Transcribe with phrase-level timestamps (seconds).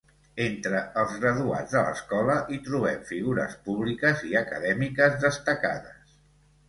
[0.43, 6.17] Entre els graduats de l'escola hi trobem figures públiques i acadèmiques destacades.